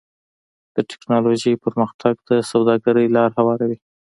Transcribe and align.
د 0.75 0.77
ټکنالوجۍ 0.89 1.53
پرمختګ 1.65 2.13
د 2.29 2.31
سوداګرۍ 2.51 3.07
لاره 3.15 3.33
هواروي. 3.39 3.77